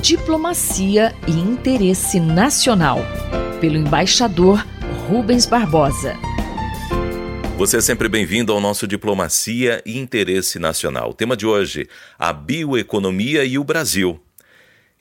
Diplomacia 0.00 1.12
e 1.26 1.32
Interesse 1.32 2.20
Nacional, 2.20 3.00
pelo 3.60 3.76
embaixador 3.76 4.64
Rubens 5.08 5.44
Barbosa. 5.44 6.14
Você 7.56 7.78
é 7.78 7.80
sempre 7.80 8.08
bem-vindo 8.08 8.52
ao 8.52 8.60
nosso 8.60 8.86
Diplomacia 8.86 9.82
e 9.84 9.98
Interesse 9.98 10.60
Nacional. 10.60 11.10
O 11.10 11.14
tema 11.14 11.36
de 11.36 11.46
hoje: 11.46 11.88
a 12.16 12.32
bioeconomia 12.32 13.44
e 13.44 13.58
o 13.58 13.64
Brasil. 13.64 14.20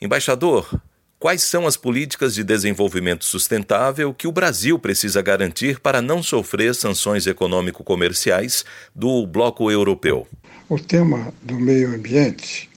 Embaixador, 0.02 0.82
quais 1.20 1.44
são 1.44 1.68
as 1.68 1.78
políticas 1.78 2.34
de 2.34 2.44
desenvolvimento 2.44 3.24
sustentável 3.24 4.16
que 4.16 4.28
o 4.28 4.32
Brasil 4.32 4.80
precisa 4.80 5.22
garantir 5.22 5.80
para 5.80 6.02
não 6.02 6.24
sofrer 6.24 6.74
sanções 6.74 7.28
econômico-comerciais 7.28 8.66
do 8.96 9.28
bloco 9.28 9.70
europeu? 9.70 10.26
O 10.68 10.80
tema 10.80 11.32
do 11.44 11.54
meio 11.54 11.94
ambiente 11.94 12.68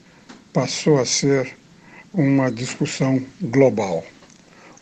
passou 0.52 0.98
a 0.98 1.04
ser 1.04 1.56
uma 2.12 2.50
discussão 2.50 3.24
global. 3.40 4.04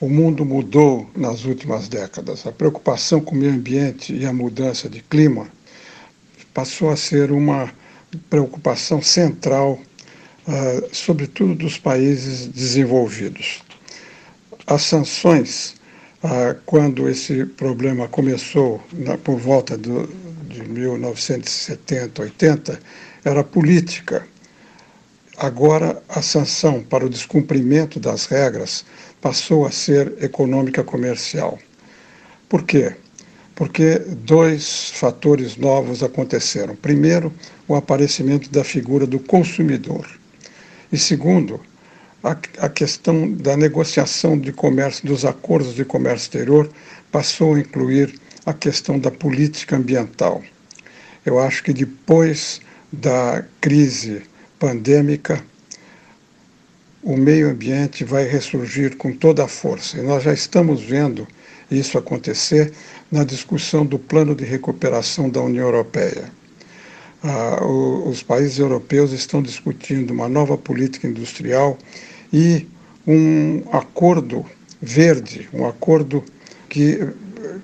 O 0.00 0.08
mundo 0.08 0.44
mudou 0.44 1.08
nas 1.16 1.44
últimas 1.44 1.88
décadas. 1.88 2.46
A 2.46 2.52
preocupação 2.52 3.20
com 3.20 3.34
o 3.34 3.38
meio 3.38 3.52
ambiente 3.52 4.14
e 4.14 4.24
a 4.24 4.32
mudança 4.32 4.88
de 4.88 5.02
clima 5.02 5.48
passou 6.54 6.90
a 6.90 6.96
ser 6.96 7.30
uma 7.32 7.72
preocupação 8.30 9.02
central, 9.02 9.78
uh, 10.46 10.88
sobretudo 10.92 11.54
dos 11.54 11.78
países 11.78 12.46
desenvolvidos. 12.46 13.62
As 14.66 14.82
sanções, 14.82 15.74
uh, 16.22 16.58
quando 16.64 17.08
esse 17.08 17.44
problema 17.44 18.08
começou 18.08 18.82
na, 18.92 19.18
por 19.18 19.36
volta 19.38 19.76
do, 19.76 20.06
de 20.48 20.62
1970, 20.62 22.22
80, 22.22 22.80
era 23.24 23.44
política 23.44 24.26
Agora, 25.40 26.02
a 26.08 26.20
sanção 26.20 26.82
para 26.82 27.06
o 27.06 27.08
descumprimento 27.08 28.00
das 28.00 28.26
regras 28.26 28.84
passou 29.20 29.64
a 29.64 29.70
ser 29.70 30.12
econômica 30.20 30.82
comercial. 30.82 31.60
Por 32.48 32.64
quê? 32.64 32.96
Porque 33.54 34.00
dois 34.00 34.90
fatores 34.90 35.56
novos 35.56 36.02
aconteceram. 36.02 36.74
Primeiro, 36.74 37.32
o 37.68 37.76
aparecimento 37.76 38.50
da 38.50 38.64
figura 38.64 39.06
do 39.06 39.20
consumidor. 39.20 40.08
E 40.90 40.98
segundo, 40.98 41.60
a, 42.24 42.36
a 42.58 42.68
questão 42.68 43.32
da 43.32 43.56
negociação 43.56 44.36
de 44.36 44.52
comércio, 44.52 45.06
dos 45.06 45.24
acordos 45.24 45.72
de 45.72 45.84
comércio 45.84 46.26
exterior, 46.26 46.68
passou 47.12 47.54
a 47.54 47.60
incluir 47.60 48.12
a 48.44 48.52
questão 48.52 48.98
da 48.98 49.12
política 49.12 49.76
ambiental. 49.76 50.42
Eu 51.24 51.38
acho 51.38 51.62
que 51.62 51.72
depois 51.72 52.60
da 52.92 53.44
crise 53.60 54.22
pandêmica, 54.58 55.42
o 57.02 57.16
meio 57.16 57.50
ambiente 57.50 58.04
vai 58.04 58.24
ressurgir 58.24 58.96
com 58.96 59.12
toda 59.12 59.44
a 59.44 59.48
força. 59.48 59.98
E 59.98 60.02
nós 60.02 60.22
já 60.24 60.32
estamos 60.32 60.82
vendo 60.82 61.26
isso 61.70 61.96
acontecer 61.96 62.72
na 63.10 63.24
discussão 63.24 63.86
do 63.86 63.98
plano 63.98 64.34
de 64.34 64.44
recuperação 64.44 65.30
da 65.30 65.40
União 65.40 65.66
Europeia. 65.66 66.30
Ah, 67.22 67.64
o, 67.64 68.08
os 68.08 68.22
países 68.22 68.58
europeus 68.58 69.12
estão 69.12 69.42
discutindo 69.42 70.12
uma 70.12 70.28
nova 70.28 70.56
política 70.56 71.06
industrial 71.06 71.78
e 72.32 72.66
um 73.06 73.62
acordo 73.72 74.44
verde, 74.80 75.48
um 75.52 75.66
acordo 75.66 76.22
que 76.68 76.98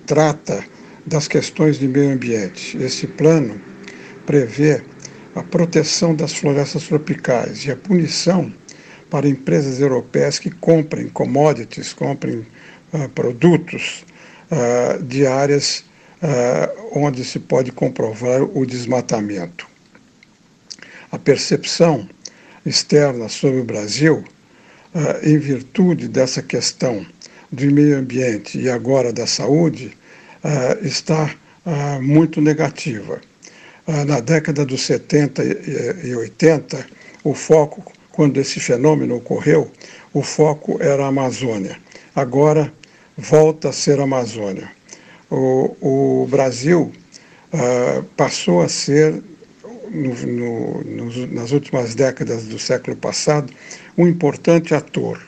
trata 0.06 0.64
das 1.06 1.28
questões 1.28 1.78
de 1.78 1.86
meio 1.86 2.12
ambiente. 2.12 2.76
Esse 2.78 3.06
plano 3.06 3.60
prevê 4.26 4.82
a 5.34 5.42
proteção 5.42 6.14
das 6.14 6.32
florestas 6.32 6.84
tropicais 6.84 7.64
e 7.64 7.70
a 7.70 7.76
punição 7.76 8.52
para 9.10 9.28
empresas 9.28 9.80
europeias 9.80 10.38
que 10.38 10.50
comprem 10.50 11.08
commodities, 11.08 11.92
comprem 11.92 12.46
uh, 12.92 13.08
produtos 13.10 14.04
uh, 14.50 15.02
de 15.02 15.26
áreas 15.26 15.84
uh, 16.22 16.98
onde 16.98 17.24
se 17.24 17.40
pode 17.40 17.72
comprovar 17.72 18.42
o 18.42 18.64
desmatamento. 18.64 19.66
A 21.10 21.18
percepção 21.18 22.08
externa 22.64 23.28
sobre 23.28 23.60
o 23.60 23.64
Brasil, 23.64 24.24
em 25.22 25.38
virtude 25.38 26.08
dessa 26.08 26.42
questão 26.42 27.06
do 27.52 27.70
meio 27.70 27.98
ambiente 27.98 28.58
e 28.58 28.68
agora 28.68 29.12
da 29.12 29.26
saúde, 29.26 29.96
está 30.82 31.32
muito 32.00 32.40
negativa. 32.40 33.20
Ah, 33.86 34.02
na 34.02 34.18
década 34.18 34.64
dos 34.64 34.80
70 34.86 35.44
e 36.04 36.16
80, 36.16 36.86
o 37.22 37.34
foco, 37.34 37.92
quando 38.12 38.40
esse 38.40 38.58
fenômeno 38.58 39.16
ocorreu, 39.16 39.70
o 40.14 40.22
foco 40.22 40.78
era 40.80 41.04
a 41.04 41.08
Amazônia. 41.08 41.76
Agora 42.16 42.72
volta 43.14 43.68
a 43.68 43.72
ser 43.72 44.00
a 44.00 44.04
Amazônia. 44.04 44.72
O, 45.30 45.76
o 45.82 46.26
Brasil 46.30 46.92
uh, 47.52 48.02
passou 48.16 48.62
a 48.62 48.70
ser, 48.70 49.22
no, 49.90 50.14
no, 50.86 51.26
nas 51.26 51.52
últimas 51.52 51.94
décadas 51.94 52.44
do 52.44 52.58
século 52.58 52.96
passado, 52.96 53.52
um 53.98 54.08
importante 54.08 54.74
ator 54.74 55.20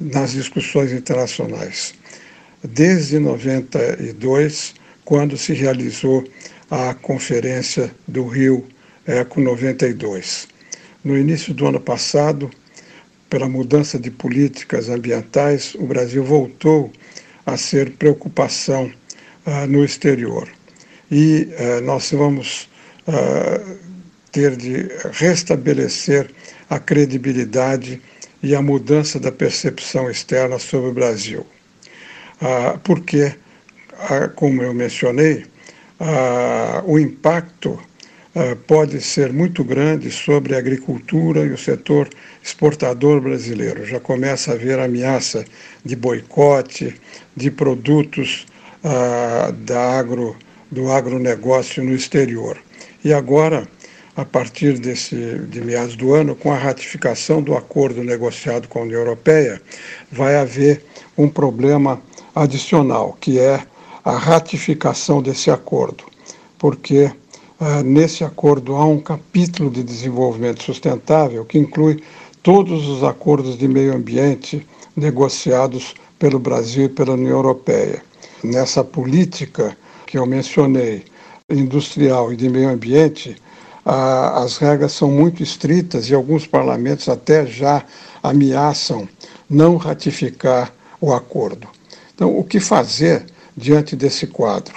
nas 0.00 0.32
discussões 0.32 0.90
internacionais. 0.90 1.94
Desde 2.62 3.18
92, 3.18 4.74
quando 5.04 5.36
se 5.36 5.52
realizou 5.52 6.24
a 6.70 6.94
Conferência 6.94 7.94
do 8.06 8.26
Rio 8.26 8.66
Eco 9.06 9.40
92. 9.40 10.48
No 11.04 11.16
início 11.16 11.52
do 11.52 11.66
ano 11.66 11.80
passado, 11.80 12.50
pela 13.28 13.48
mudança 13.48 13.98
de 13.98 14.10
políticas 14.10 14.88
ambientais, 14.88 15.74
o 15.74 15.86
Brasil 15.86 16.24
voltou 16.24 16.90
a 17.44 17.56
ser 17.56 17.90
preocupação 17.92 18.90
uh, 19.46 19.66
no 19.66 19.84
exterior. 19.84 20.48
E 21.10 21.48
uh, 21.58 21.80
nós 21.82 22.10
vamos 22.12 22.68
uh, 23.06 23.78
ter 24.32 24.56
de 24.56 24.88
restabelecer 25.12 26.30
a 26.70 26.78
credibilidade 26.78 28.00
e 28.42 28.54
a 28.54 28.62
mudança 28.62 29.20
da 29.20 29.30
percepção 29.30 30.10
externa 30.10 30.58
sobre 30.58 30.90
o 30.90 30.92
Brasil. 30.92 31.46
porque, 32.82 33.32
como 34.34 34.62
eu 34.62 34.74
mencionei, 34.74 35.46
ah, 36.00 36.82
o 36.84 36.98
impacto 36.98 37.78
ah, 38.34 38.56
pode 38.66 39.00
ser 39.00 39.32
muito 39.32 39.62
grande 39.62 40.10
sobre 40.10 40.54
a 40.54 40.58
agricultura 40.58 41.44
e 41.44 41.50
o 41.50 41.58
setor 41.58 42.08
exportador 42.42 43.20
brasileiro. 43.20 43.86
Já 43.86 44.00
começa 44.00 44.50
a 44.50 44.54
haver 44.54 44.78
ameaça 44.78 45.44
de 45.84 45.94
boicote 45.94 47.00
de 47.36 47.50
produtos 47.50 48.46
ah, 48.82 49.52
da 49.56 49.98
agro, 49.98 50.36
do 50.70 50.90
agronegócio 50.90 51.82
no 51.84 51.94
exterior. 51.94 52.58
E 53.04 53.12
agora, 53.12 53.68
a 54.16 54.24
partir 54.24 54.78
desse, 54.78 55.14
de 55.48 55.60
meados 55.60 55.94
do 55.94 56.12
ano, 56.14 56.34
com 56.34 56.52
a 56.52 56.56
ratificação 56.56 57.40
do 57.40 57.56
acordo 57.56 58.02
negociado 58.02 58.66
com 58.66 58.80
a 58.80 58.82
União 58.82 59.00
Europeia, 59.00 59.62
vai 60.10 60.36
haver 60.36 60.84
um 61.16 61.28
problema 61.28 62.02
adicional, 62.34 63.16
que 63.20 63.38
é 63.38 63.64
a 64.04 64.12
ratificação 64.12 65.22
desse 65.22 65.50
acordo, 65.50 66.04
porque 66.58 67.04
uh, 67.60 67.82
nesse 67.82 68.22
acordo 68.22 68.76
há 68.76 68.84
um 68.84 69.00
capítulo 69.00 69.70
de 69.70 69.82
desenvolvimento 69.82 70.62
sustentável 70.62 71.44
que 71.44 71.58
inclui 71.58 72.02
todos 72.42 72.86
os 72.86 73.02
acordos 73.02 73.56
de 73.56 73.66
meio 73.66 73.94
ambiente 73.94 74.66
negociados 74.94 75.94
pelo 76.18 76.38
Brasil 76.38 76.84
e 76.84 76.88
pela 76.88 77.14
União 77.14 77.36
Europeia. 77.36 78.02
Nessa 78.42 78.84
política 78.84 79.76
que 80.06 80.18
eu 80.18 80.26
mencionei, 80.26 81.04
industrial 81.48 82.32
e 82.32 82.36
de 82.36 82.48
meio 82.48 82.68
ambiente, 82.68 83.36
as 83.84 84.56
regras 84.56 84.92
são 84.92 85.10
muito 85.10 85.42
estritas 85.42 86.08
e 86.08 86.14
alguns 86.14 86.46
parlamentos 86.46 87.08
até 87.08 87.46
já 87.46 87.84
ameaçam 88.22 89.08
não 89.48 89.76
ratificar 89.76 90.72
o 91.00 91.12
acordo. 91.12 91.68
Então, 92.14 92.38
o 92.38 92.44
que 92.44 92.60
fazer 92.60 93.26
diante 93.56 93.94
desse 93.96 94.26
quadro. 94.26 94.74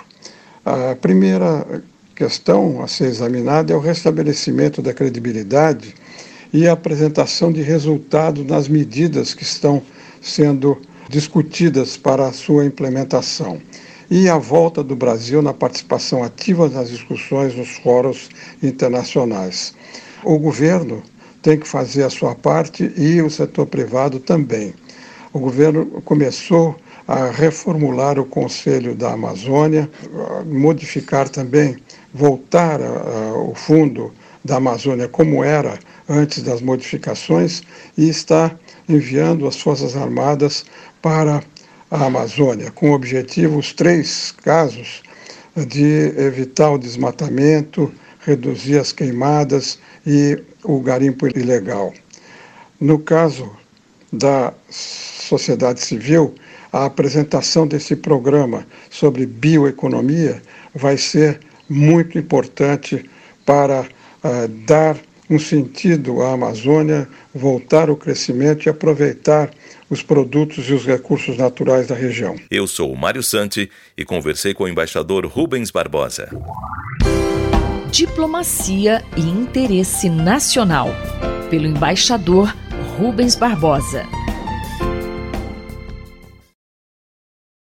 A 0.65 0.95
primeira 0.95 1.83
questão 2.15 2.81
a 2.81 2.87
ser 2.87 3.05
examinada 3.05 3.73
é 3.73 3.75
o 3.75 3.79
restabelecimento 3.79 4.81
da 4.81 4.93
credibilidade 4.93 5.93
e 6.51 6.67
a 6.67 6.73
apresentação 6.73 7.51
de 7.51 7.61
resultados 7.61 8.45
nas 8.45 8.67
medidas 8.67 9.33
que 9.33 9.43
estão 9.43 9.81
sendo 10.21 10.77
discutidas 11.09 11.95
para 11.95 12.27
a 12.27 12.33
sua 12.33 12.65
implementação 12.65 13.61
e 14.09 14.29
a 14.29 14.37
volta 14.37 14.83
do 14.83 14.95
Brasil 14.95 15.41
na 15.41 15.53
participação 15.53 16.23
ativa 16.23 16.69
nas 16.69 16.89
discussões 16.89 17.55
nos 17.55 17.77
fóruns 17.77 18.29
internacionais. 18.63 19.73
O 20.23 20.39
governo 20.39 21.03
tem 21.41 21.59
que 21.59 21.67
fazer 21.67 22.03
a 22.03 22.09
sua 22.09 22.33
parte 22.33 22.91
e 22.97 23.21
o 23.21 23.29
setor 23.29 23.67
privado 23.67 24.19
também. 24.19 24.73
O 25.33 25.39
governo 25.39 25.85
começou 26.03 26.75
a 27.07 27.29
reformular 27.31 28.19
o 28.19 28.25
Conselho 28.25 28.93
da 28.93 29.13
Amazônia, 29.13 29.89
modificar 30.45 31.29
também, 31.29 31.77
voltar 32.13 32.81
a, 32.81 32.85
a, 32.85 33.33
o 33.37 33.55
fundo 33.55 34.11
da 34.43 34.57
Amazônia 34.57 35.07
como 35.07 35.43
era 35.43 35.79
antes 36.09 36.43
das 36.43 36.61
modificações 36.61 37.61
e 37.97 38.09
está 38.09 38.53
enviando 38.89 39.47
as 39.47 39.59
Forças 39.59 39.95
Armadas 39.95 40.65
para 41.01 41.41
a 41.89 42.05
Amazônia, 42.05 42.71
com 42.71 42.91
objetivos 42.91 43.73
três 43.73 44.33
casos 44.43 45.01
de 45.55 46.13
evitar 46.17 46.71
o 46.71 46.77
desmatamento, 46.77 47.91
reduzir 48.19 48.77
as 48.79 48.91
queimadas 48.91 49.79
e 50.05 50.41
o 50.63 50.79
garimpo 50.79 51.27
ilegal. 51.27 51.93
No 52.79 52.99
caso 52.99 53.49
da 54.11 54.53
sociedade 54.69 55.81
civil, 55.81 56.35
a 56.71 56.85
apresentação 56.85 57.67
desse 57.67 57.95
programa 57.95 58.65
sobre 58.89 59.25
bioeconomia 59.25 60.41
vai 60.73 60.97
ser 60.97 61.39
muito 61.69 62.17
importante 62.17 63.09
para 63.45 63.81
uh, 63.81 64.47
dar 64.65 64.97
um 65.29 65.37
sentido 65.37 66.21
à 66.21 66.33
Amazônia, 66.33 67.07
voltar 67.33 67.89
o 67.89 67.97
crescimento 67.97 68.65
e 68.65 68.69
aproveitar 68.69 69.51
os 69.89 70.01
produtos 70.01 70.69
e 70.69 70.73
os 70.73 70.85
recursos 70.85 71.37
naturais 71.37 71.87
da 71.87 71.95
região. 71.95 72.35
Eu 72.49 72.67
sou 72.67 72.91
o 72.91 72.97
Mário 72.97 73.23
Santi 73.23 73.69
e 73.97 74.05
conversei 74.05 74.53
com 74.53 74.63
o 74.63 74.67
embaixador 74.67 75.25
Rubens 75.25 75.71
Barbosa. 75.71 76.29
Diplomacia 77.91 79.03
e 79.15 79.21
interesse 79.21 80.09
nacional, 80.09 80.89
pelo 81.49 81.65
embaixador 81.65 82.53
Rubens 82.97 83.35
Barbosa. 83.35 84.16